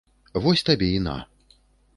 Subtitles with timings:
[0.45, 1.15] Вось табе і на.